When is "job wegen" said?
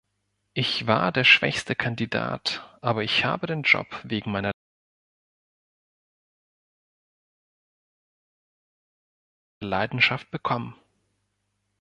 3.61-4.31